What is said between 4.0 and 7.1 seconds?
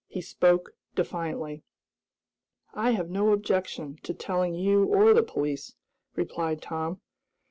to telling you or the police," replied Tom.